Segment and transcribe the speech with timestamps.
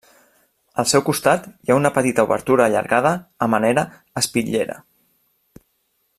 [0.83, 3.13] Al seu costat hi ha una petita obertura allargada
[3.47, 4.79] a manera d'espitllera.